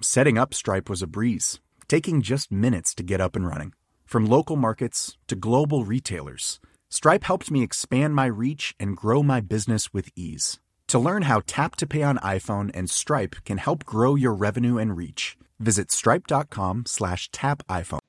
[0.00, 3.72] Setting up Stripe was a breeze, taking just minutes to get up and running.
[4.04, 9.40] From local markets to global retailers, Stripe helped me expand my reach and grow my
[9.40, 10.60] business with ease.
[10.88, 14.78] To learn how Tap to Pay on iPhone and Stripe can help grow your revenue
[14.78, 18.00] and reach, visit stripe.com slash tap iPhone.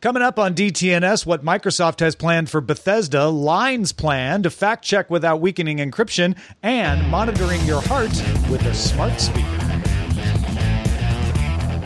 [0.00, 5.10] Coming up on DTNS, what Microsoft has planned for Bethesda, Line's plan to fact check
[5.10, 8.10] without weakening encryption, and monitoring your heart
[8.50, 9.61] with a smart speaker.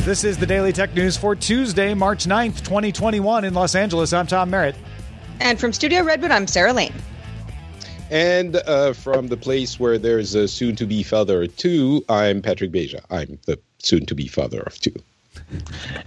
[0.07, 4.13] This is the Daily Tech News for Tuesday, March 9th, 2021 in Los Angeles.
[4.13, 4.77] I'm Tom Merritt.
[5.41, 6.95] And from Studio Redwood, I'm Sarah Lane.
[8.09, 12.41] And uh, from the place where there's a soon to be father of two, I'm
[12.41, 13.01] Patrick Beja.
[13.11, 14.95] I'm the soon to be father of two.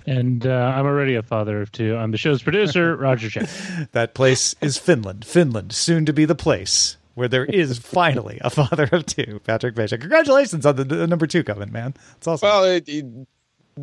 [0.07, 1.97] And uh, I'm already a father of two.
[1.97, 3.49] I'm the show's producer, Roger Chang.
[3.91, 5.25] That place is Finland.
[5.25, 9.75] Finland, soon to be the place where there is finally a father of two, Patrick
[9.75, 9.99] Beja.
[9.99, 11.95] Congratulations on the, the number two coming, man.
[12.15, 12.47] It's awesome.
[12.47, 13.05] Well, it, it,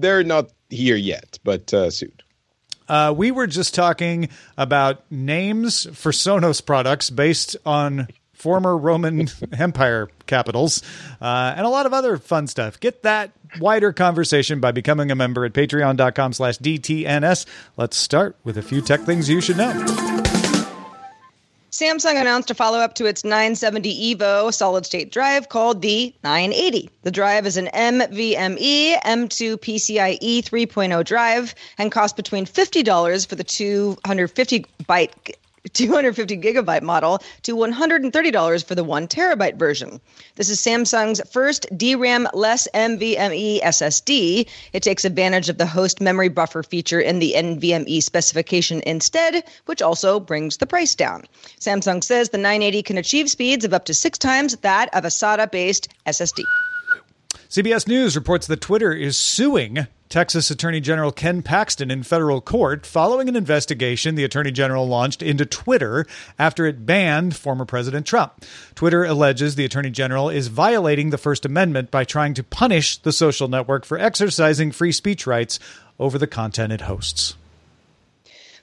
[0.01, 2.13] they're not here yet, but uh, soon.
[2.89, 9.29] Uh, we were just talking about names for Sonos products based on former Roman
[9.59, 10.83] Empire capitals
[11.21, 12.79] uh, and a lot of other fun stuff.
[12.79, 17.47] Get that wider conversation by becoming a member at patreon.com slash DTNS.
[17.77, 20.26] Let's start with a few tech things you should know.
[21.77, 26.89] Samsung announced a follow up to its 970 EVO solid state drive called the 980.
[27.03, 33.45] The drive is an NVMe M2 PCIe 3.0 drive and costs between $50 for the
[33.45, 35.35] 250 byte
[35.73, 40.01] 250 gigabyte model to $130 for the 1 terabyte version.
[40.37, 44.49] This is Samsung's first DRAM less NVMe SSD.
[44.73, 49.83] It takes advantage of the host memory buffer feature in the NVMe specification instead, which
[49.83, 51.25] also brings the price down.
[51.61, 55.09] Samsung says the 980 can achieve speeds of up to six times that of a
[55.09, 56.43] SATA based SSD.
[57.49, 62.87] CBS News reports that Twitter is suing Texas Attorney General Ken Paxton in federal court
[62.87, 66.07] following an investigation the Attorney General launched into Twitter
[66.39, 68.45] after it banned former President Trump.
[68.75, 73.13] Twitter alleges the Attorney General is violating the First Amendment by trying to punish the
[73.13, 75.59] social network for exercising free speech rights
[75.99, 77.35] over the content it hosts.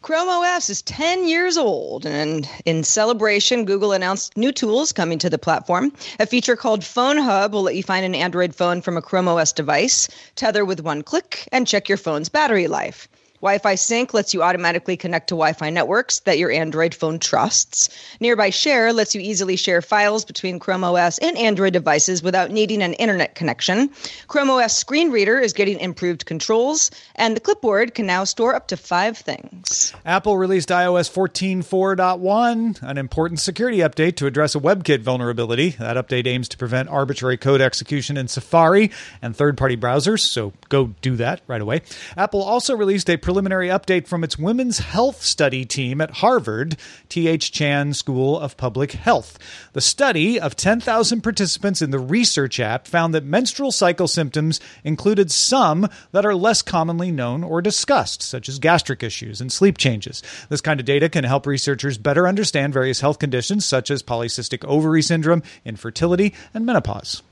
[0.03, 5.29] Chrome OS is 10 years old, and in celebration, Google announced new tools coming to
[5.29, 5.93] the platform.
[6.19, 9.29] A feature called Phone Hub will let you find an Android phone from a Chrome
[9.29, 13.07] OS device, tether with one click, and check your phone's battery life.
[13.43, 17.19] Wi Fi Sync lets you automatically connect to Wi Fi networks that your Android phone
[17.19, 17.89] trusts.
[18.21, 22.81] Nearby Share lets you easily share files between Chrome OS and Android devices without needing
[22.81, 23.89] an internet connection.
[24.29, 28.69] Chrome OS Screen Reader is getting improved controls, and the clipboard can now store up
[28.69, 29.93] to five things.
[30.05, 35.71] Apple released iOS 14.4.1, an important security update to address a WebKit vulnerability.
[35.71, 38.89] That update aims to prevent arbitrary code execution in Safari
[39.21, 41.81] and third party browsers, so go do that right away.
[42.15, 46.77] Apple also released a preliminary update from its women's health study team at Harvard,
[47.09, 47.51] T.H.
[47.51, 49.39] Chan School of Public Health.
[49.73, 55.31] The study of 10,000 participants in the research app found that menstrual cycle symptoms included
[55.31, 60.21] some that are less commonly known or discussed, such as gastric issues and sleep changes.
[60.49, 64.63] This kind of data can help researchers better understand various health conditions such as polycystic
[64.63, 67.23] ovary syndrome, infertility, and menopause.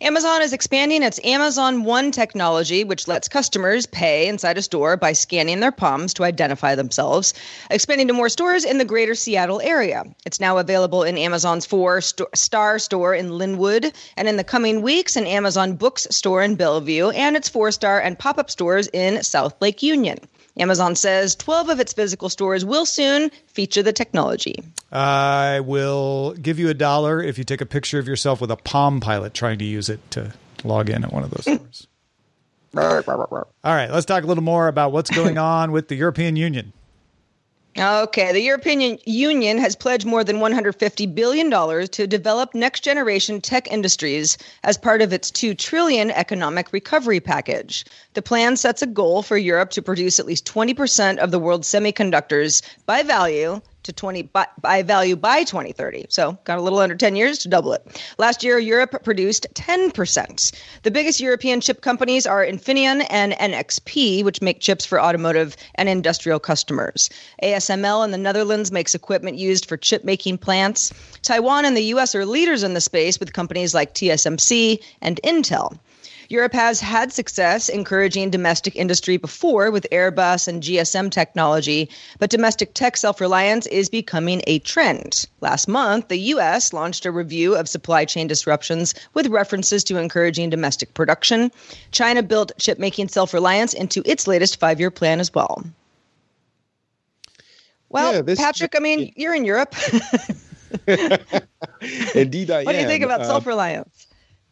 [0.00, 5.12] Amazon is expanding its Amazon One technology, which lets customers pay inside a store by
[5.12, 7.34] scanning their palms to identify themselves,
[7.68, 10.04] expanding to more stores in the greater Seattle area.
[10.24, 14.82] It's now available in Amazon's four st- star store in Lynnwood, and in the coming
[14.82, 18.88] weeks, an Amazon Books store in Bellevue, and its four star and pop up stores
[18.92, 20.18] in South Lake Union.
[20.58, 24.62] Amazon says 12 of its physical stores will soon feature the technology.
[24.90, 28.56] I will give you a dollar if you take a picture of yourself with a
[28.56, 30.32] Palm Pilot trying to use it to
[30.64, 31.86] log in at one of those stores.
[33.64, 36.72] All right, let's talk a little more about what's going on with the European Union.
[37.78, 41.48] Okay, the European Union has pledged more than $150 billion
[41.88, 47.84] to develop next generation tech industries as part of its 2 trillion economic recovery package.
[48.14, 51.68] The plan sets a goal for Europe to produce at least 20% of the world's
[51.68, 56.06] semiconductors by value to 20 by, by, value by 2030.
[56.08, 58.02] So, got a little under 10 years to double it.
[58.18, 60.52] Last year, Europe produced 10%.
[60.82, 65.88] The biggest European chip companies are Infineon and NXP, which make chips for automotive and
[65.88, 67.10] industrial customers.
[67.42, 70.92] ASML in the Netherlands makes equipment used for chip making plants.
[71.22, 75.78] Taiwan and the US are leaders in the space with companies like TSMC and Intel.
[76.30, 81.88] Europe has had success encouraging domestic industry before with Airbus and GSM technology,
[82.18, 85.26] but domestic tech self reliance is becoming a trend.
[85.40, 86.74] Last month, the U.S.
[86.74, 91.50] launched a review of supply chain disruptions with references to encouraging domestic production.
[91.92, 95.64] China built chip making self reliance into its latest five year plan as well.
[97.88, 99.74] Well, yeah, this, Patrick, I mean, you're in Europe.
[102.14, 104.07] Indeed, I What do you think about uh, self reliance?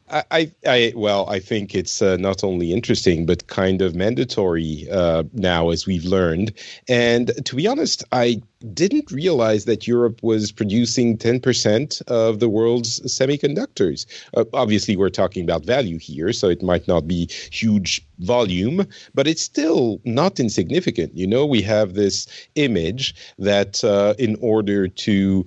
[0.08, 5.24] I, I, well, I think it's uh, not only interesting but kind of mandatory uh,
[5.32, 6.52] now, as we've learned.
[6.88, 8.40] And to be honest, I
[8.72, 14.06] didn't realize that Europe was producing 10% of the world's semiconductors.
[14.36, 19.26] Uh, obviously, we're talking about value here, so it might not be huge volume, but
[19.26, 21.16] it's still not insignificant.
[21.16, 25.44] You know, we have this image that uh, in order to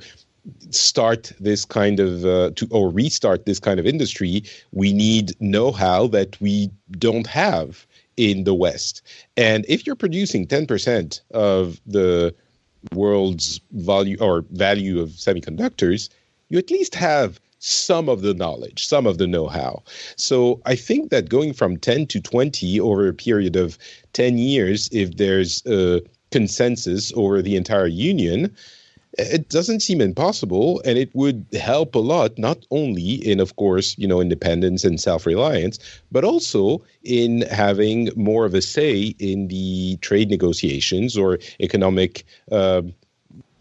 [0.70, 6.08] start this kind of uh, to or restart this kind of industry, we need know-how
[6.08, 7.86] that we don't have
[8.18, 9.02] in the West.
[9.38, 12.36] And if you're producing 10% of the
[12.94, 16.10] world's value or value of semiconductors,
[16.50, 19.84] you at least have some of the knowledge, some of the know-how.
[20.16, 23.78] So I think that going from 10 to 20 over a period of
[24.14, 28.56] 10 years, if there's a consensus over the entire union,
[29.18, 33.98] it doesn't seem impossible and it would help a lot not only in of course
[33.98, 35.80] you know independence and self-reliance
[36.12, 42.82] but also in having more of a say in the trade negotiations or economic uh,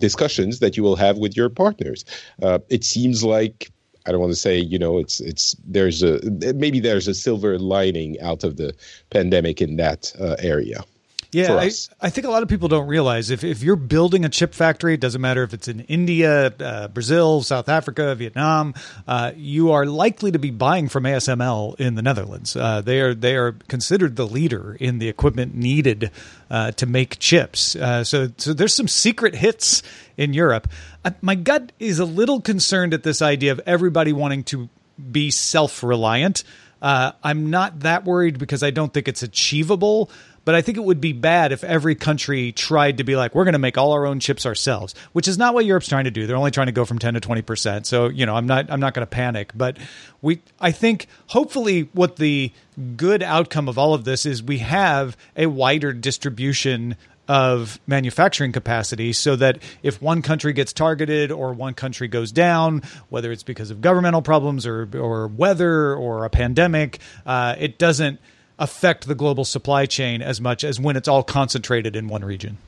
[0.00, 2.04] discussions that you will have with your partners
[2.42, 3.70] uh, it seems like
[4.06, 6.18] I don't want to say, you know, it's it's there's a
[6.54, 8.74] maybe there's a silver lining out of the
[9.10, 10.82] pandemic in that uh, area.
[11.30, 11.70] Yeah, I,
[12.00, 14.94] I, think a lot of people don't realize if, if you're building a chip factory,
[14.94, 18.72] it doesn't matter if it's in India, uh, Brazil, South Africa, Vietnam,
[19.06, 22.56] uh, you are likely to be buying from ASML in the Netherlands.
[22.56, 26.10] Uh, they are they are considered the leader in the equipment needed
[26.50, 27.76] uh, to make chips.
[27.76, 29.82] Uh, so so there's some secret hits
[30.16, 30.66] in Europe.
[31.04, 34.70] Uh, my gut is a little concerned at this idea of everybody wanting to
[35.12, 36.42] be self reliant.
[36.80, 40.10] I'm not that worried because I don't think it's achievable.
[40.48, 43.44] But I think it would be bad if every country tried to be like, we're
[43.44, 46.10] going to make all our own chips ourselves, which is not what Europe's trying to
[46.10, 46.26] do.
[46.26, 47.84] They're only trying to go from 10 to 20%.
[47.84, 49.76] So, you know, I'm not, I'm not going to panic, but
[50.22, 52.50] we, I think hopefully what the
[52.96, 56.96] good outcome of all of this is we have a wider distribution
[57.28, 62.80] of manufacturing capacity so that if one country gets targeted or one country goes down,
[63.10, 68.18] whether it's because of governmental problems or, or weather or a pandemic, uh, it doesn't
[68.58, 72.58] affect the global supply chain as much as when it's all concentrated in one region.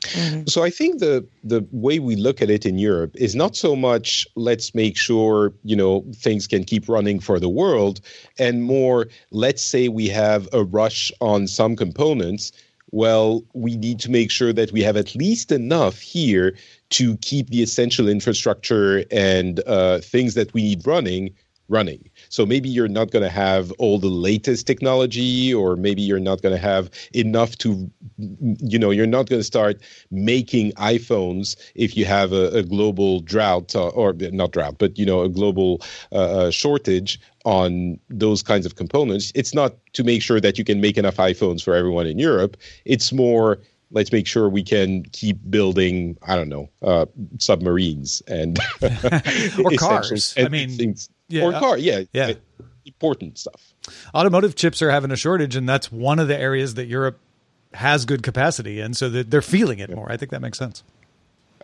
[0.00, 0.46] Mm-hmm.
[0.46, 3.74] So I think the the way we look at it in Europe is not so
[3.74, 8.00] much let's make sure you know things can keep running for the world,
[8.38, 12.52] and more let's say we have a rush on some components.
[12.90, 16.54] Well, we need to make sure that we have at least enough here
[16.90, 21.34] to keep the essential infrastructure and uh, things that we need running
[21.68, 22.10] running.
[22.34, 26.42] So maybe you're not going to have all the latest technology, or maybe you're not
[26.42, 27.88] going to have enough to,
[28.18, 33.20] you know, you're not going to start making iPhones if you have a, a global
[33.20, 38.42] drought, uh, or not drought, but, you know, a global uh, uh, shortage on those
[38.42, 39.30] kinds of components.
[39.36, 42.56] It's not to make sure that you can make enough iPhones for everyone in Europe.
[42.84, 43.60] It's more
[43.90, 47.06] let's make sure we can keep building i don't know uh,
[47.38, 48.58] submarines and
[49.62, 51.78] or cars i mean things yeah, or car.
[51.78, 52.34] Yeah, yeah,
[52.86, 53.74] important stuff.
[54.14, 57.18] Automotive chips are having a shortage, and that's one of the areas that Europe
[57.74, 59.96] has good capacity, and so they're feeling it yeah.
[59.96, 60.10] more.
[60.10, 60.82] I think that makes sense.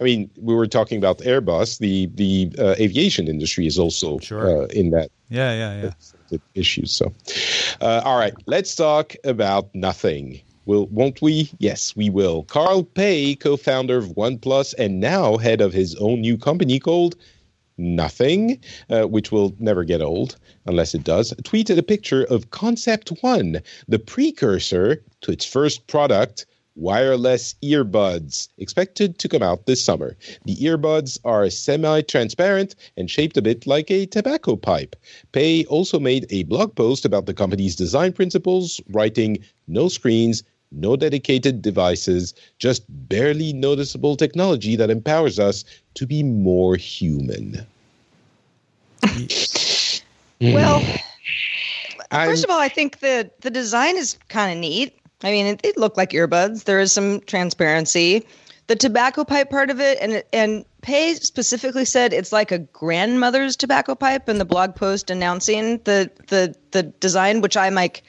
[0.01, 1.79] I mean, we were talking about Airbus.
[1.79, 4.63] The the uh, aviation industry is also sure.
[4.63, 5.11] uh, in that.
[5.29, 5.93] Yeah, yeah,
[6.31, 6.39] yeah.
[6.55, 6.87] Issue.
[6.87, 7.13] So,
[7.81, 10.41] uh, all right, let's talk about nothing
[10.71, 11.51] Will won't we?
[11.59, 12.45] Yes, we will.
[12.45, 17.17] Carl Pei, co-founder of OnePlus and now head of his own new company called
[17.81, 18.61] Nothing,
[18.91, 23.63] uh, which will never get old unless it does, tweeted a picture of Concept One,
[23.89, 26.45] the precursor to its first product,
[26.77, 30.15] wireless earbuds, expected to come out this summer.
[30.45, 34.95] The earbuds are semi transparent and shaped a bit like a tobacco pipe.
[35.33, 40.97] Pei also made a blog post about the company's design principles, writing, No screens, no
[40.97, 47.67] dedicated devices, just barely noticeable technology that empowers us to be more human.
[50.41, 50.83] Well,
[52.11, 54.97] I'm- first of all, I think the the design is kind of neat.
[55.23, 56.65] I mean, it, it looked like earbuds.
[56.65, 58.27] There is some transparency.
[58.69, 63.57] The tobacco pipe part of it, and and Pei specifically said it's like a grandmother's
[63.57, 68.03] tobacco pipe in the blog post announcing the the the design, which I'm like,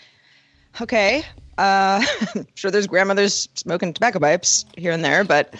[0.79, 1.23] okay.
[1.57, 2.03] Uh,
[2.35, 5.53] I'm sure there's grandmothers smoking tobacco pipes here and there, but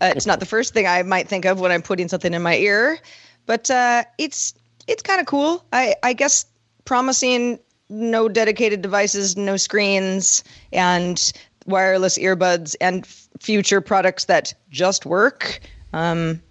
[0.00, 2.42] uh, it's not the first thing I might think of when I'm putting something in
[2.42, 2.98] my ear.
[3.46, 4.54] But uh, it's
[4.86, 5.64] it's kind of cool.
[5.72, 6.46] I I guess
[6.84, 11.32] promising no dedicated devices, no screens, and
[11.66, 15.60] wireless earbuds, and f- future products that just work.
[15.92, 16.42] Um,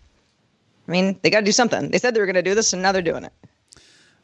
[0.87, 1.91] I mean, they got to do something.
[1.91, 3.33] They said they were going to do this, and now they're doing it.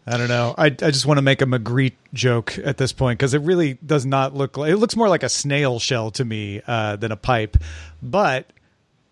[0.08, 0.56] I don't know.
[0.58, 3.76] I, I just want to make a Magritte joke at this point because it really
[3.86, 7.12] does not look like it looks more like a snail shell to me uh, than
[7.12, 7.58] a pipe.
[8.02, 8.52] But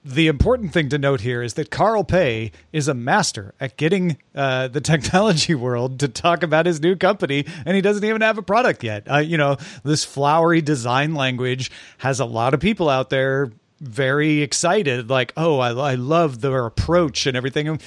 [0.03, 4.17] the important thing to note here is that Carl Pei is a master at getting
[4.33, 8.37] uh, the technology world to talk about his new company, and he doesn't even have
[8.37, 9.09] a product yet.
[9.09, 13.51] Uh, you know, this flowery design language has a lot of people out there
[13.81, 17.79] very excited, like, oh, I, I love their approach and everything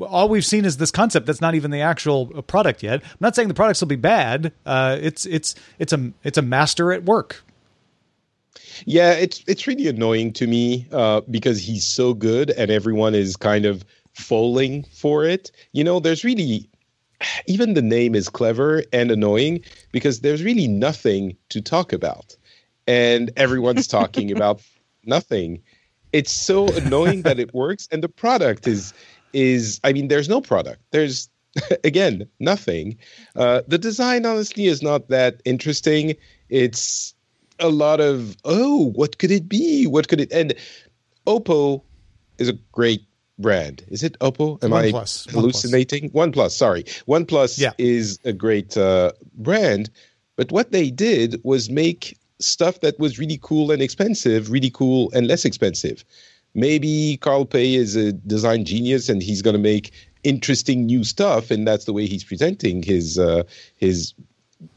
[0.00, 3.02] all we've seen is this concept that's not even the actual product yet.
[3.02, 4.52] I'm not saying the products will be bad.
[4.64, 7.42] Uh, it's it's it's a it's a master at work.
[8.84, 13.36] Yeah, it's it's really annoying to me uh, because he's so good and everyone is
[13.36, 15.50] kind of falling for it.
[15.72, 16.68] You know, there's really
[17.46, 22.36] even the name is clever and annoying because there's really nothing to talk about,
[22.86, 24.62] and everyone's talking about
[25.04, 25.62] nothing.
[26.12, 28.92] It's so annoying that it works, and the product is
[29.32, 30.82] is I mean, there's no product.
[30.90, 31.28] There's
[31.84, 32.98] again nothing.
[33.36, 36.14] Uh, the design honestly is not that interesting.
[36.48, 37.14] It's
[37.60, 39.86] a lot of oh, what could it be?
[39.86, 40.32] What could it?
[40.32, 40.54] And
[41.26, 41.82] Oppo
[42.38, 43.02] is a great
[43.38, 43.84] brand.
[43.88, 44.62] Is it Oppo?
[44.64, 45.28] Am OnePlus.
[45.28, 46.10] I hallucinating?
[46.10, 46.50] OnePlus.
[46.52, 47.72] Sorry, OnePlus Yeah.
[47.78, 49.90] is a great uh, brand.
[50.36, 55.10] But what they did was make stuff that was really cool and expensive, really cool
[55.14, 56.04] and less expensive.
[56.54, 59.92] Maybe Carl Pei is a design genius and he's going to make
[60.24, 63.42] interesting new stuff, and that's the way he's presenting his uh,
[63.76, 64.14] his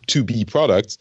[0.08, 0.98] to be products.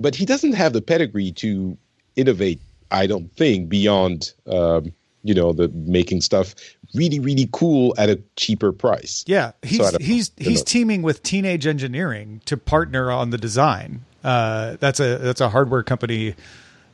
[0.00, 1.76] But he doesn't have the pedigree to
[2.16, 2.60] innovate.
[2.90, 4.92] I don't think beyond um,
[5.24, 6.54] you know the making stuff
[6.94, 9.24] really really cool at a cheaper price.
[9.26, 10.44] Yeah, So he's I he's know.
[10.50, 14.04] he's teaming with Teenage Engineering to partner on the design.
[14.22, 16.34] Uh, that's a that's a hardware company,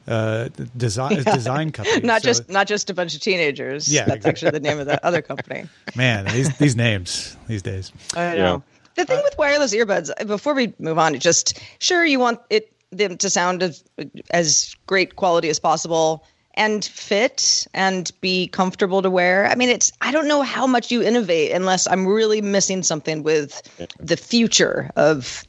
[0.06, 2.00] uh, design design company.
[2.06, 3.92] Not So, just not just a bunch of teenagers.
[3.92, 5.64] Yeah, that's actually the name of the other company.
[5.96, 7.92] man these these names these days.
[8.16, 8.42] I Yeah.
[8.42, 8.62] know.
[8.94, 12.40] The thing with wireless earbuds, uh, before we move on, it just sure you want
[12.50, 13.82] it them to sound as,
[14.30, 19.46] as great quality as possible and fit and be comfortable to wear.
[19.46, 23.22] I mean, it's I don't know how much you innovate unless I'm really missing something
[23.22, 23.62] with
[23.98, 25.44] the future of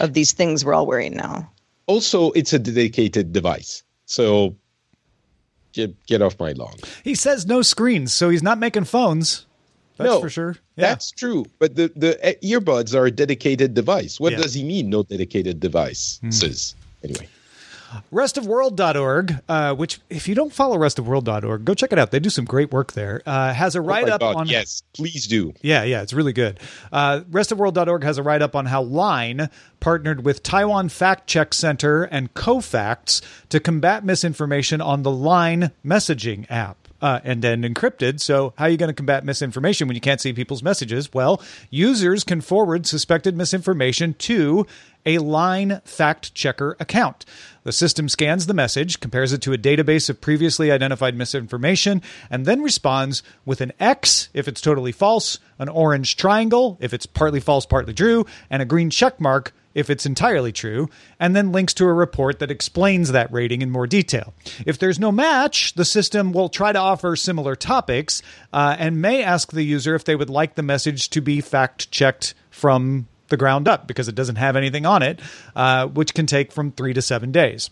[0.00, 1.50] of these things we're all wearing now.
[1.86, 4.56] Also, it's a dedicated device, so
[5.72, 6.74] get get off my lawn.
[7.04, 9.45] He says no screens, so he's not making phones.
[9.96, 10.56] That's no, for sure.
[10.76, 10.88] Yeah.
[10.88, 11.46] That's true.
[11.58, 14.20] But the, the uh, earbuds are a dedicated device.
[14.20, 14.42] What Yeah.
[14.42, 16.74] Does he mean, no dedicated devices?
[17.02, 17.28] Anyway,
[18.12, 22.10] restofworld.org, uh, which if you don't follow restofworld.org, go check it out.
[22.10, 23.22] They do some great work there.
[23.26, 25.54] Uh, has a oh write up God, on yes, please do.
[25.62, 26.60] Yeah, yeah, it's really good.
[26.92, 29.48] Uh, restofworld.org has a write up on how Line
[29.80, 36.46] partnered with Taiwan Fact Check Center and Cofacts to combat misinformation on the Line messaging
[36.50, 36.85] app.
[37.00, 38.20] Uh, and then encrypted.
[38.20, 41.12] So, how are you going to combat misinformation when you can't see people's messages?
[41.12, 44.66] Well, users can forward suspected misinformation to
[45.04, 47.24] a Line fact checker account.
[47.62, 52.44] The system scans the message, compares it to a database of previously identified misinformation, and
[52.44, 57.40] then responds with an X if it's totally false, an orange triangle if it's partly
[57.40, 60.88] false, partly true, and a green check mark if it's entirely true,
[61.20, 64.32] and then links to a report that explains that rating in more detail.
[64.64, 68.22] If there's no match, the system will try to offer similar topics
[68.54, 71.90] uh, and may ask the user if they would like the message to be fact
[71.90, 75.20] checked from the ground up because it doesn't have anything on it,
[75.54, 77.68] uh, which can take from three to seven days.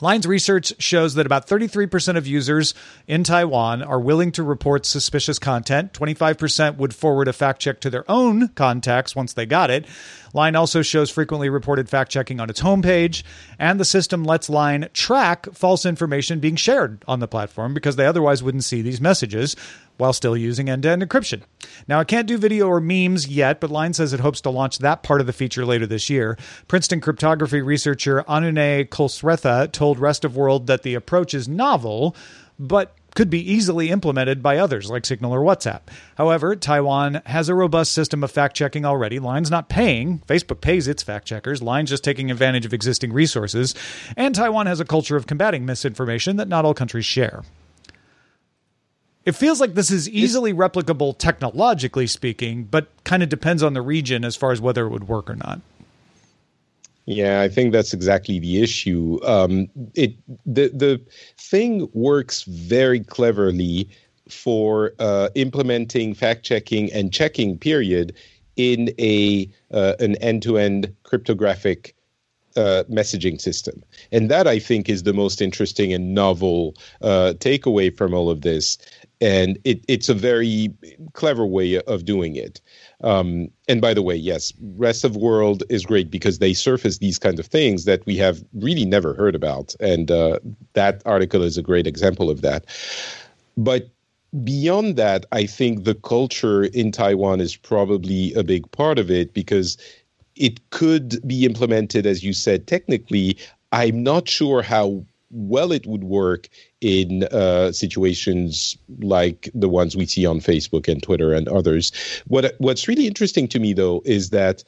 [0.00, 2.74] Line's research shows that about 33% of users
[3.06, 5.92] in Taiwan are willing to report suspicious content.
[5.92, 9.86] 25% would forward a fact check to their own contacts once they got it.
[10.34, 13.22] Line also shows frequently reported fact checking on its homepage,
[13.58, 18.06] and the system lets Line track false information being shared on the platform because they
[18.06, 19.56] otherwise wouldn't see these messages
[19.96, 21.42] while still using end to end encryption.
[21.86, 24.78] Now, it can't do video or memes yet, but Line says it hopes to launch
[24.78, 26.38] that part of the feature later this year.
[26.68, 32.14] Princeton cryptography researcher Anunay Kulshrestha told Rest of World that the approach is novel,
[32.58, 35.80] but could be easily implemented by others like Signal or WhatsApp.
[36.16, 39.18] However, Taiwan has a robust system of fact checking already.
[39.18, 40.20] Line's not paying.
[40.28, 41.60] Facebook pays its fact checkers.
[41.60, 43.74] Line's just taking advantage of existing resources.
[44.16, 47.42] And Taiwan has a culture of combating misinformation that not all countries share.
[49.24, 53.82] It feels like this is easily replicable technologically speaking, but kind of depends on the
[53.82, 55.60] region as far as whether it would work or not.
[57.08, 59.18] Yeah, I think that's exactly the issue.
[59.24, 60.12] Um, it
[60.44, 61.00] the the
[61.38, 63.88] thing works very cleverly
[64.28, 68.14] for uh, implementing fact checking and checking period
[68.56, 71.96] in a uh, an end to end cryptographic
[72.56, 77.94] uh, messaging system, and that I think is the most interesting and novel uh, takeaway
[77.94, 78.78] from all of this.
[79.20, 80.72] And it, it's a very
[81.14, 82.60] clever way of doing it.
[83.02, 87.18] Um, and by the way, yes, rest of world is great because they surface these
[87.18, 90.38] kind of things that we have really never heard about, and uh,
[90.74, 92.64] that article is a great example of that.
[93.56, 93.90] But
[94.44, 99.32] beyond that, I think the culture in Taiwan is probably a big part of it
[99.32, 99.78] because
[100.38, 103.36] it could be implemented, as you said, technically.
[103.72, 106.48] I'm not sure how well it would work
[106.80, 111.92] in uh, situations like the ones we see on Facebook and Twitter and others.
[112.26, 114.64] What What's really interesting to me, though, is that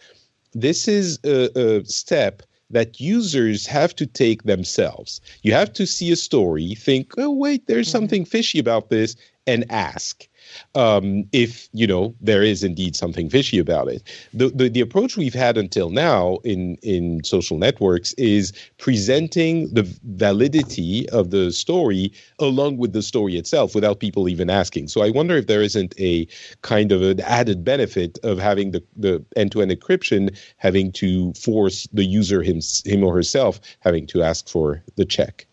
[0.52, 5.20] this is a, a step that users have to take themselves.
[5.42, 7.98] You have to see a story, think, oh, wait, there's mm-hmm.
[7.98, 10.28] something fishy about this, and ask
[10.74, 14.02] um, if you know there is indeed something fishy about it.
[14.32, 19.82] The, the, the approach we've had until now in in social networks is presenting the
[20.04, 24.88] validity of the story along with the story itself without people even asking.
[24.88, 26.26] So I wonder if there isn't a
[26.62, 31.32] kind of an added benefit of having the the end to end encryption having to
[31.34, 35.46] force the user him him or herself having to ask for the check.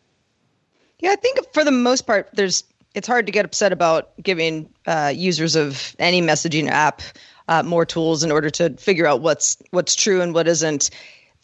[1.00, 2.64] Yeah, I think for the most part, there's
[2.98, 7.04] it's hard to get upset about giving uh, users of any messaging app
[7.48, 10.90] uh, more tools in order to figure out what's what's true and what isn't.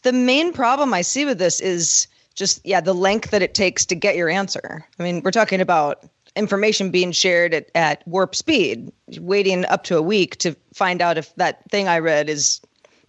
[0.02, 3.86] The main problem I see with this is just yeah the length that it takes
[3.86, 4.84] to get your answer.
[4.98, 8.90] I mean, we're talking about information being shared at, at warp speed,
[9.20, 12.60] waiting up to a week to find out if that thing I read is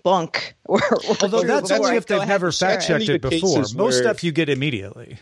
[0.04, 0.80] bunk or,
[1.10, 3.62] or although that's only if they've never fact checked it before.
[3.62, 3.92] Most where...
[3.92, 5.18] stuff you get immediately.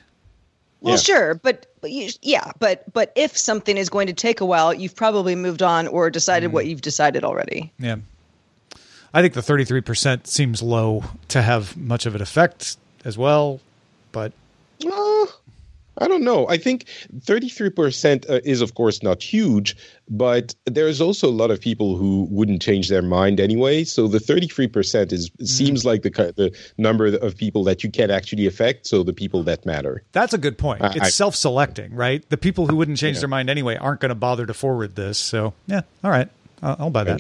[0.84, 1.00] Well, yeah.
[1.00, 4.74] sure, but, but you, yeah, but but if something is going to take a while,
[4.74, 6.54] you've probably moved on or decided mm.
[6.54, 7.72] what you've decided already.
[7.80, 7.96] Yeah,
[9.14, 13.18] I think the thirty three percent seems low to have much of an effect as
[13.18, 13.62] well,
[14.12, 14.34] but.
[15.98, 16.48] I don't know.
[16.48, 16.86] I think
[17.20, 19.76] 33% uh, is, of course, not huge,
[20.10, 23.84] but there's also a lot of people who wouldn't change their mind anyway.
[23.84, 25.48] So the 33% is mm.
[25.48, 28.88] seems like the the number of people that you can actually affect.
[28.88, 30.04] So the people that matter.
[30.12, 30.82] That's a good point.
[30.82, 32.28] Uh, it's self selecting, right?
[32.30, 33.22] The people who wouldn't change yeah.
[33.22, 35.18] their mind anyway aren't going to bother to forward this.
[35.18, 36.30] So yeah, all right.
[36.62, 37.20] I'll buy that.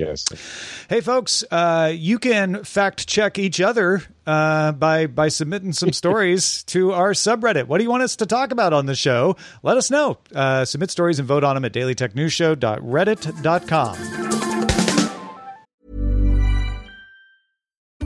[0.89, 6.63] Hey, folks, uh, you can fact check each other uh, by by submitting some stories
[6.65, 7.67] to our subreddit.
[7.67, 9.35] What do you want us to talk about on the show?
[9.63, 10.19] Let us know.
[10.33, 14.23] Uh, submit stories and vote on them at dailytechnewsshow.reddit.com.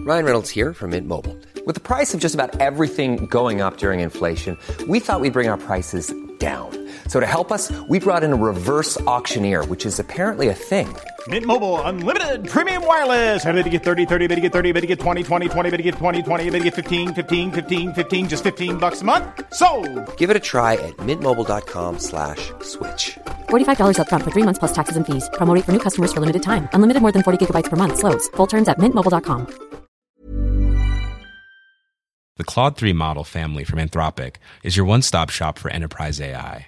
[0.08, 1.38] Ryan Reynolds here from Mint Mobile.
[1.66, 5.50] With the price of just about everything going up during inflation, we thought we'd bring
[5.50, 6.87] our prices down.
[7.08, 10.88] So to help us, we brought in a reverse auctioneer, which is apparently a thing.
[11.28, 13.44] Mint Mobile unlimited premium wireless.
[13.44, 15.70] Ready to get 30, 30, bit to get 30, bit to get 20, 20, 20,
[15.72, 19.02] bit to get 20, 20, bit to get 15, 15, 15, 15 just 15 bucks
[19.02, 19.26] a month.
[19.54, 19.68] So,
[20.16, 22.54] Give it a try at mintmobile.com/switch.
[22.62, 23.18] slash
[23.50, 25.30] $45 up front for 3 months plus taxes and fees.
[25.34, 26.70] Promo for new customers for limited time.
[26.74, 28.30] Unlimited more than 40 gigabytes per month slows.
[28.38, 29.48] Full terms at mintmobile.com.
[32.38, 36.68] The Claude 3 model family from Anthropic is your one-stop shop for enterprise AI.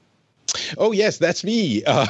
[0.77, 1.83] Oh, yes, that's me.
[1.85, 2.07] Uh,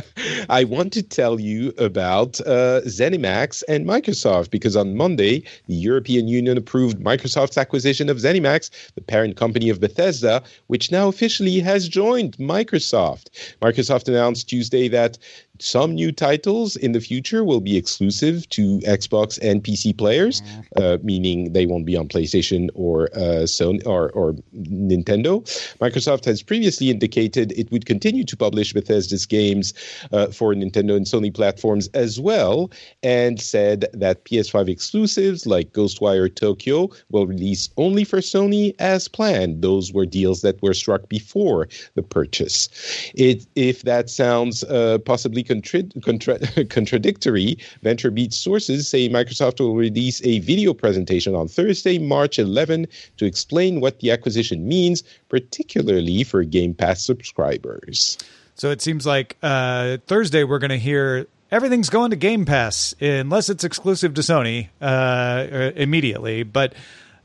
[0.48, 6.28] I want to tell you about uh, ZeniMax and Microsoft because on Monday, the European
[6.28, 11.88] Union approved Microsoft's acquisition of ZeniMax, the parent company of Bethesda, which now officially has
[11.88, 13.30] joined Microsoft.
[13.60, 15.18] Microsoft announced Tuesday that
[15.60, 20.42] some new titles in the future will be exclusive to Xbox and PC players,
[20.76, 25.42] uh, meaning they won't be on PlayStation or uh, Sony or, or Nintendo.
[25.78, 29.74] Microsoft has previously indicated it would continue to publish Bethesda's games
[30.12, 32.70] uh, for Nintendo and Sony platforms as well,
[33.02, 39.62] and said that PS5 exclusives like Ghostwire Tokyo will release only for Sony as planned.
[39.62, 42.68] Those were deals that were struck before the purchase.
[43.14, 44.98] It, if that sounds uh,
[45.44, 47.58] contra- contra- contradictory.
[47.84, 53.80] VentureBeat sources say Microsoft will release a video presentation on Thursday, March 11, to explain
[53.80, 58.18] what the acquisition means, particularly for Game Pass subscribers.
[58.54, 62.94] So it seems like uh, Thursday we're going to hear everything's going to Game Pass
[63.00, 66.42] unless it's exclusive to Sony uh, immediately.
[66.42, 66.74] But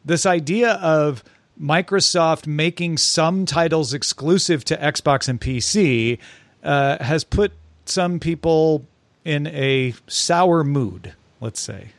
[0.04, 1.24] this idea of
[1.60, 6.18] Microsoft making some titles exclusive to Xbox and PC
[6.64, 7.52] uh, has put
[7.92, 8.86] some people
[9.26, 11.90] in a sour mood, let's say.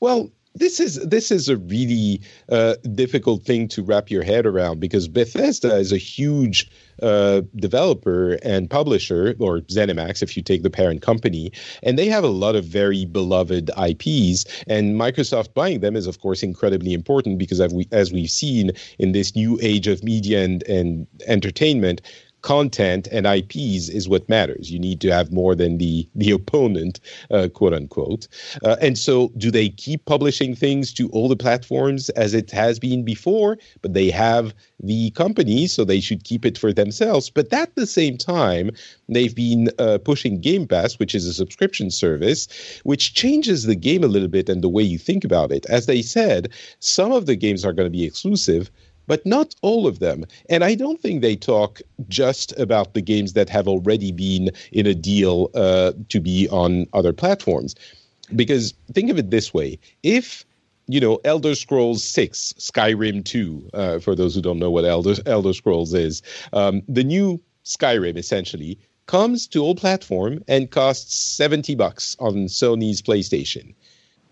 [0.00, 4.80] Well, this is this is a really uh, difficult thing to wrap your head around
[4.80, 6.70] because Bethesda is a huge
[7.02, 12.24] uh, developer and publisher, or ZeniMax, if you take the parent company, and they have
[12.24, 14.46] a lot of very beloved IPs.
[14.66, 18.72] And Microsoft buying them is, of course, incredibly important because as, we, as we've seen
[18.98, 22.00] in this new age of media and, and entertainment,
[22.46, 24.70] content and IPs is what matters.
[24.70, 27.00] You need to have more than the the opponent,
[27.32, 28.28] uh, quote unquote.
[28.64, 32.78] Uh, and so, do they keep publishing things to all the platforms as it has
[32.78, 33.58] been before?
[33.82, 37.30] But they have the company, so they should keep it for themselves.
[37.30, 38.70] But at the same time,
[39.08, 42.46] they've been uh, pushing Game Pass, which is a subscription service,
[42.84, 45.66] which changes the game a little bit and the way you think about it.
[45.66, 48.70] As they said, some of the games are going to be exclusive
[49.06, 50.24] but not all of them.
[50.48, 54.86] And I don't think they talk just about the games that have already been in
[54.86, 57.74] a deal uh, to be on other platforms.
[58.34, 60.44] Because think of it this way if
[60.88, 65.14] you know, Elder Scrolls 6, Skyrim 2, uh, for those who don't know what Elder,
[65.26, 71.74] Elder Scrolls is, um, the new Skyrim essentially comes to all platform and costs 70
[71.74, 73.74] bucks on Sony's PlayStation.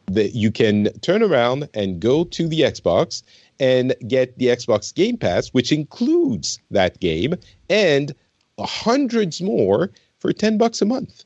[0.07, 3.23] That you can turn around and go to the Xbox
[3.61, 7.35] and get the Xbox Game Pass, which includes that game
[7.69, 8.15] and
[8.59, 11.25] hundreds more for 10 bucks a month.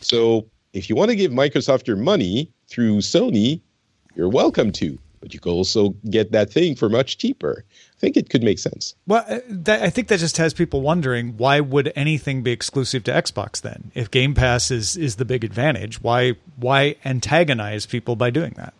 [0.00, 3.60] So if you want to give Microsoft your money through Sony,
[4.14, 7.64] you're welcome to, but you can also get that thing for much cheaper.
[7.68, 8.94] I think it could make sense.
[9.06, 13.04] Well, uh, that, I think that just has people wondering why would anything be exclusive
[13.04, 13.90] to Xbox then?
[13.94, 18.74] If Game Pass is is the big advantage, why why antagonize people by doing that?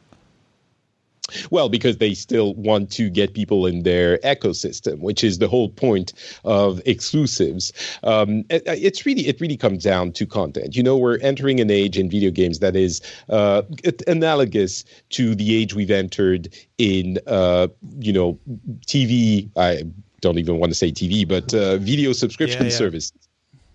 [1.51, 5.69] Well, because they still want to get people in their ecosystem, which is the whole
[5.69, 6.13] point
[6.45, 7.73] of exclusives.
[8.03, 10.77] Um, it, it's really it really comes down to content.
[10.77, 13.63] You know, we're entering an age in video games that is uh,
[14.07, 18.39] analogous to the age we've entered in uh, you know
[18.87, 19.51] TV.
[19.57, 19.83] I
[20.21, 22.77] don't even want to say TV, but uh, video subscription yeah, yeah.
[22.77, 23.13] service.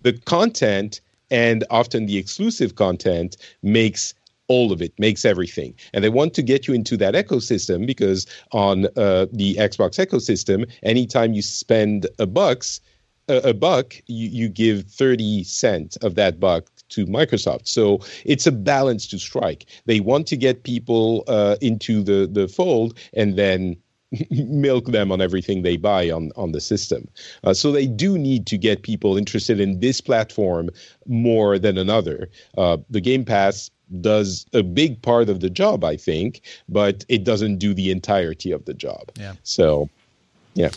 [0.02, 4.14] The content and often the exclusive content makes
[4.48, 8.26] all of it makes everything and they want to get you into that ecosystem because
[8.52, 12.80] on uh, the xbox ecosystem anytime you spend a bucks
[13.28, 17.66] a, buck you, you give 30 cents of that buck to Microsoft.
[17.66, 19.66] So it's a balance to strike.
[19.86, 23.76] They want to get people uh, into the, the fold and then
[24.30, 27.08] milk them on everything they buy on, on the system.
[27.42, 30.70] Uh, so they do need to get people interested in this platform
[31.06, 32.28] more than another.
[32.56, 33.70] Uh, the Game Pass
[34.00, 38.50] does a big part of the job, I think, but it doesn't do the entirety
[38.50, 39.10] of the job.
[39.16, 39.34] Yeah.
[39.42, 39.88] So,
[40.54, 40.70] yeah.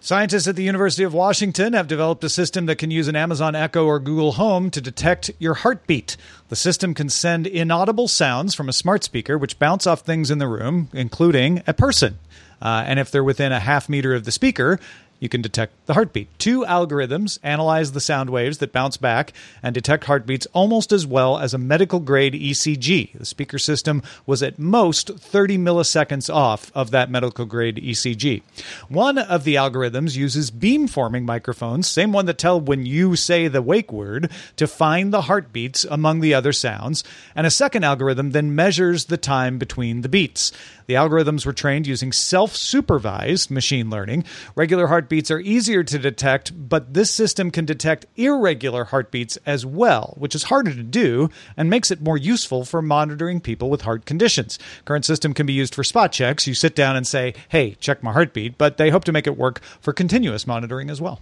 [0.00, 3.56] Scientists at the University of Washington have developed a system that can use an Amazon
[3.56, 6.16] Echo or Google Home to detect your heartbeat.
[6.48, 10.38] The system can send inaudible sounds from a smart speaker, which bounce off things in
[10.38, 12.18] the room, including a person.
[12.62, 14.78] Uh, and if they're within a half meter of the speaker,
[15.18, 16.28] you can detect the heartbeat.
[16.38, 21.38] Two algorithms analyze the sound waves that bounce back and detect heartbeats almost as well
[21.38, 23.18] as a medical grade ECG.
[23.18, 28.42] The speaker system was at most 30 milliseconds off of that medical grade ECG.
[28.88, 33.62] One of the algorithms uses beamforming microphones, same one that tell when you say the
[33.62, 37.04] wake word, to find the heartbeats among the other sounds.
[37.34, 40.52] And a second algorithm then measures the time between the beats.
[40.86, 44.24] The algorithms were trained using self supervised machine learning.
[44.54, 50.14] Regular heartbeats are easier to detect, but this system can detect irregular heartbeats as well,
[50.18, 54.04] which is harder to do and makes it more useful for monitoring people with heart
[54.04, 54.58] conditions.
[54.84, 56.48] Current system can be used for spot checks.
[56.48, 59.36] You sit down and say, hey, check my heartbeat, but they hope to make it
[59.36, 61.20] work for continuous monitoring as well.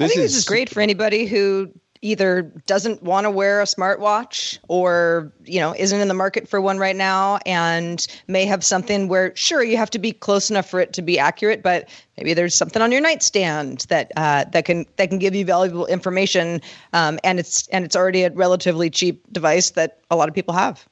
[0.00, 1.70] I think this is great for anybody who
[2.04, 6.60] either doesn't want to wear a smartwatch or you know isn't in the market for
[6.60, 10.68] one right now and may have something where sure you have to be close enough
[10.68, 11.88] for it to be accurate but
[12.18, 15.86] maybe there's something on your nightstand that uh, that can that can give you valuable
[15.86, 16.60] information
[16.92, 20.54] um, and it's and it's already a relatively cheap device that a lot of people
[20.54, 20.86] have.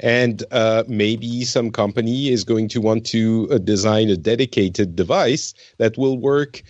[0.00, 5.54] And uh, maybe some company is going to want to uh, design a dedicated device
[5.78, 6.62] that will work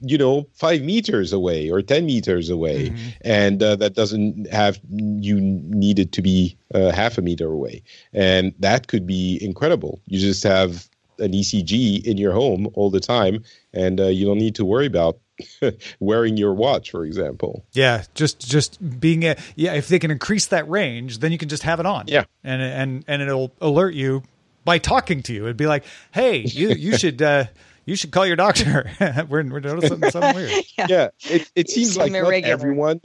[0.00, 2.90] you know five meters away or 10 meters away.
[2.90, 3.08] Mm-hmm.
[3.22, 7.82] and uh, that doesn't have you needed to be uh, half a meter away.
[8.12, 10.00] And that could be incredible.
[10.06, 14.38] You just have an ecg in your home all the time and uh, you don't
[14.38, 15.18] need to worry about
[16.00, 17.64] wearing your watch for example.
[17.72, 21.48] Yeah just just being a yeah if they can increase that range then you can
[21.48, 22.06] just have it on.
[22.08, 22.24] Yeah.
[22.42, 24.22] And and and it'll alert you
[24.64, 25.44] by talking to you.
[25.44, 27.44] It'd be like hey you you should uh
[27.90, 28.88] you should call your doctor.
[29.28, 30.64] we're, we're noticing something weird.
[30.78, 33.00] yeah, yeah it, it seems like not everyone,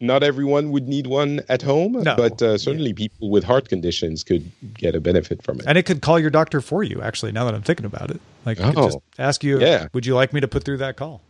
[0.00, 2.14] not everyone would need one at home, no.
[2.14, 2.96] but uh, certainly yeah.
[2.96, 5.66] people with heart conditions could get a benefit from it.
[5.66, 7.02] And it could call your doctor for you.
[7.02, 9.88] Actually, now that I'm thinking about it, like oh, just ask you, yeah.
[9.92, 11.20] would you like me to put through that call?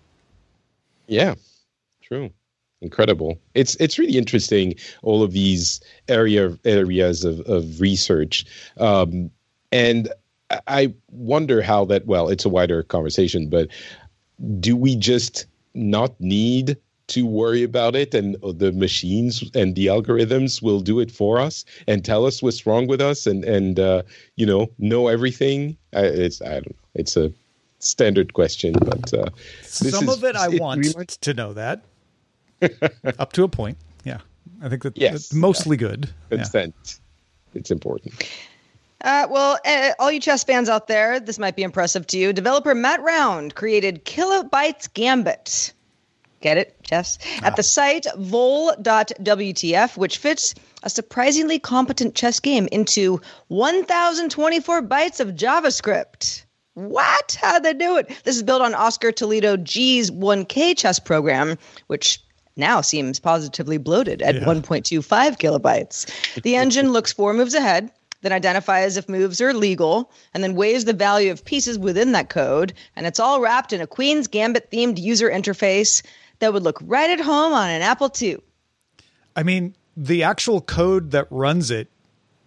[1.07, 1.35] Yeah,
[2.03, 2.31] true
[2.83, 3.39] incredible.
[3.55, 4.75] It's it's really interesting.
[5.03, 8.45] All of these area areas of of research,
[8.77, 9.31] um,
[9.71, 10.13] and
[10.67, 12.07] I wonder how that.
[12.07, 13.69] Well, it's a wider conversation, but
[14.61, 16.77] do we just not need
[17.09, 21.65] to worry about it and the machines and the algorithms will do it for us
[21.87, 24.03] and tell us what's wrong with us and and uh,
[24.37, 27.33] you know know everything it's i don't know it's a
[27.81, 29.29] standard question but uh,
[29.63, 31.83] some is, of it i it want reminds- to know that
[33.19, 34.21] up to a point yeah
[34.63, 35.89] i think that yes, that's mostly yeah.
[35.89, 37.59] good consent yeah.
[37.59, 38.15] it's important
[39.03, 42.33] uh, well, uh, all you chess fans out there, this might be impressive to you.
[42.33, 45.73] Developer Matt Round created Kilobytes Gambit.
[46.41, 47.19] Get it, chess?
[47.39, 47.47] Ah.
[47.47, 55.29] At the site vole.wtf, which fits a surprisingly competent chess game into 1,024 bytes of
[55.29, 56.45] JavaScript.
[56.75, 57.39] What?
[57.41, 58.09] How'd they do it?
[58.25, 62.23] This is built on Oscar Toledo G's 1K chess program, which
[62.57, 64.43] now seems positively bloated at yeah.
[64.43, 65.03] 1.25
[65.39, 66.43] kilobytes.
[66.43, 67.91] The engine looks four moves ahead
[68.23, 72.31] then identifies if moves are legal, and then weighs the value of pieces within that
[72.31, 72.73] code.
[72.97, 76.03] And it's all wrapped in a Queen's Gambit themed user interface
[76.39, 78.39] that would look right at home on an Apple II.
[79.37, 81.89] I mean, the actual code that runs it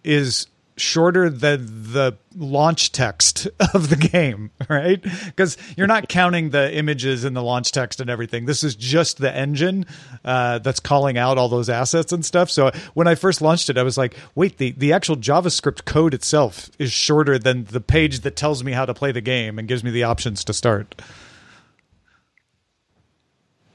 [0.02, 5.02] is shorter than the launch text of the game, right?
[5.24, 8.44] Because you're not counting the images in the launch text and everything.
[8.44, 9.86] This is just the engine
[10.24, 12.50] uh, that's calling out all those assets and stuff.
[12.50, 16.14] So when I first launched it, I was like, wait, the, the actual JavaScript code
[16.14, 19.66] itself is shorter than the page that tells me how to play the game and
[19.66, 20.94] gives me the options to start.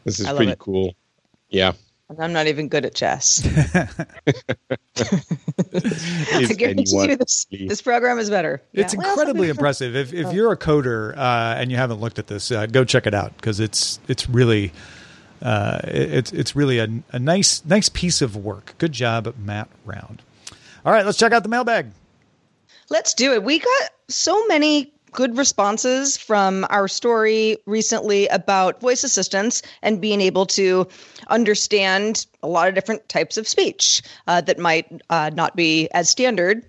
[0.04, 0.60] This is pretty it.
[0.60, 0.96] cool.
[1.50, 1.74] Yeah.
[2.20, 3.46] I'm not even good at chess.
[6.34, 8.62] I guarantee you this, this program is better.
[8.74, 9.00] It's yeah.
[9.00, 9.96] incredibly well, impressive.
[9.96, 13.08] If, if you're a coder uh, and you haven't looked at this, uh, go check
[13.08, 14.72] it out because it's it's really
[15.42, 18.74] uh, it's it's really a, a nice nice piece of work.
[18.78, 20.22] Good job, Matt Round.
[20.86, 21.92] All right, let's check out the mailbag.
[22.90, 23.44] Let's do it.
[23.44, 30.22] We got so many good responses from our story recently about voice assistants and being
[30.22, 30.88] able to
[31.28, 36.10] understand a lot of different types of speech uh, that might uh, not be as
[36.10, 36.66] standard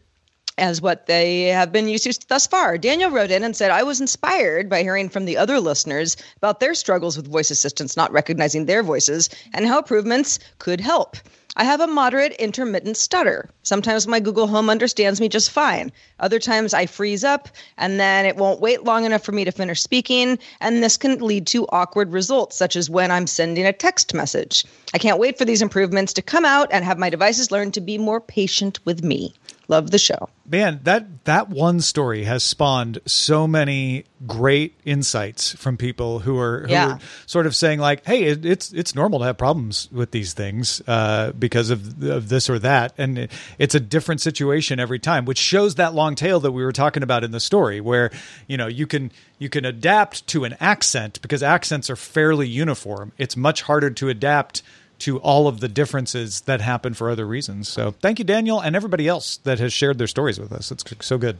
[0.58, 2.76] as what they have been used to thus far.
[2.76, 6.60] Daniel wrote in and said, I was inspired by hearing from the other listeners about
[6.60, 11.16] their struggles with voice assistants not recognizing their voices and how improvements could help.
[11.54, 13.50] I have a moderate intermittent stutter.
[13.62, 15.92] Sometimes my Google Home understands me just fine.
[16.18, 19.52] Other times I freeze up and then it won't wait long enough for me to
[19.52, 20.38] finish speaking.
[20.60, 24.64] And this can lead to awkward results, such as when I'm sending a text message.
[24.94, 27.82] I can't wait for these improvements to come out and have my devices learn to
[27.82, 29.34] be more patient with me.
[29.72, 30.28] Love the show.
[30.46, 36.64] Man, that that one story has spawned so many great insights from people who are,
[36.66, 36.88] who Yeah.
[36.92, 40.34] are sort of saying like, "Hey, it, it's it's normal to have problems with these
[40.34, 44.98] things uh, because of of this or that," and it, it's a different situation every
[44.98, 48.10] time, which shows that long tail that we were talking about in the story, where
[48.46, 53.12] you know you can you can adapt to an accent because accents are fairly uniform.
[53.16, 54.62] It's much harder to adapt
[55.02, 57.68] to all of the differences that happen for other reasons.
[57.68, 60.70] So thank you, Daniel, and everybody else that has shared their stories with us.
[60.70, 61.38] It's so good.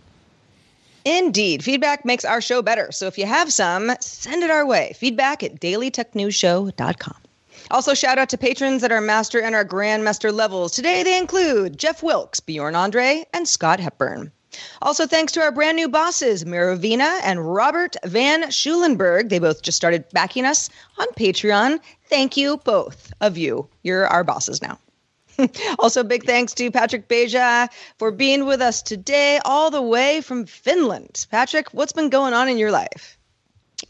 [1.05, 1.65] Indeed.
[1.65, 2.93] Feedback makes our show better.
[2.93, 4.95] So if you have some, send it our way.
[4.97, 7.17] Feedback at dailytechnewsshow.com.
[7.71, 10.73] Also, shout out to patrons at our master and our grandmaster levels.
[10.73, 14.33] Today they include Jeff Wilkes, Bjorn Andre, and Scott Hepburn.
[14.81, 19.29] Also, thanks to our brand new bosses, Mirovina and Robert Van Schulenberg.
[19.29, 21.81] They both just started backing us on Patreon.
[22.07, 23.69] Thank you, both of you.
[23.83, 24.79] You're our bosses now.
[25.79, 30.45] also, big thanks to Patrick Beja for being with us today, all the way from
[30.47, 31.27] Finland.
[31.31, 33.19] Patrick, what's been going on in your life?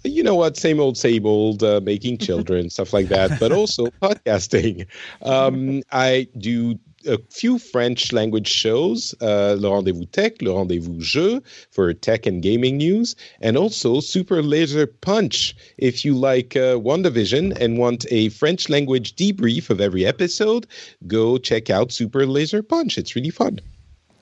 [0.04, 3.86] you know what same old same old uh, making children stuff like that but also
[4.02, 4.86] podcasting
[5.22, 11.40] um, i do a few French language shows, uh, Le Rendezvous Tech, Le Rendezvous Jeu
[11.70, 15.54] for tech and gaming news, and also Super Laser Punch.
[15.78, 20.66] If you like uh, WandaVision and want a French language debrief of every episode,
[21.06, 22.98] go check out Super Laser Punch.
[22.98, 23.60] It's really fun.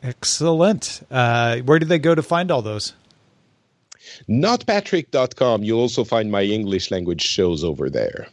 [0.02, 1.06] Excellent.
[1.10, 2.94] Uh, where do they go to find all those?
[4.28, 5.62] Notpatrick.com.
[5.62, 8.28] You'll also find my English language shows over there.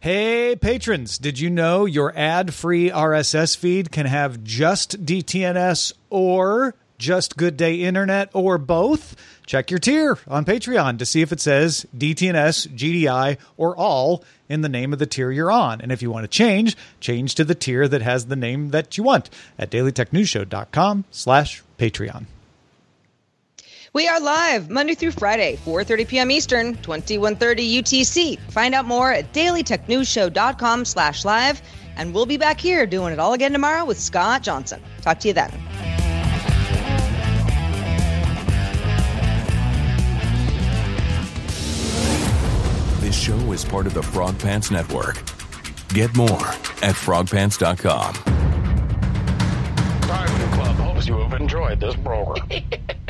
[0.00, 6.74] Hey, patrons, did you know your ad free RSS feed can have just DTNS or
[6.98, 9.16] just Good Day Internet or both?
[9.46, 14.60] Check your tier on Patreon to see if it says DTNS, GDI, or all in
[14.60, 15.80] the name of the tier you're on.
[15.80, 18.96] And if you want to change, change to the tier that has the name that
[18.96, 19.28] you want
[19.58, 22.26] at dailytechnewsshow.com slash Patreon.
[23.92, 26.30] We are live Monday through Friday, 4:30 p.m.
[26.30, 28.38] Eastern, 21:30 UTC.
[28.52, 31.60] Find out more at dailytechnewsshow.com slash live,
[31.96, 34.80] and we'll be back here doing it all again tomorrow with Scott Johnson.
[35.00, 35.50] Talk to you then.
[43.00, 45.16] This show is part of the Frog Pants Network.
[45.88, 46.46] Get more
[46.80, 48.14] at frogpants.com.
[50.02, 52.46] Diamond Club hopes you have enjoyed this program.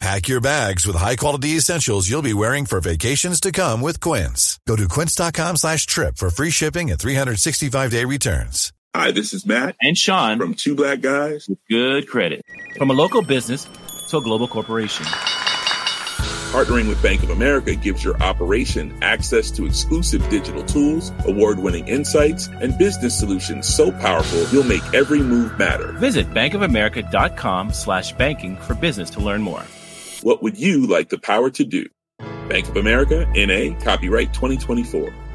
[0.00, 4.60] Pack your bags with high-quality essentials you'll be wearing for vacations to come with Quince.
[4.66, 8.72] Go to quince.com slash trip for free shipping and 365-day returns.
[8.94, 12.42] Hi, this is Matt and Sean from Two Black Guys with Good Credit.
[12.76, 13.66] From a local business
[14.10, 15.06] to a global corporation.
[16.52, 22.48] Partnering with Bank of America gives your operation access to exclusive digital tools, award-winning insights,
[22.48, 25.92] and business solutions so powerful you'll make every move matter.
[25.92, 29.62] Visit bankofamerica.com slash banking for business to learn more.
[30.26, 31.86] What would you like the power to do?
[32.48, 35.25] Bank of America, N.A., copyright 2024.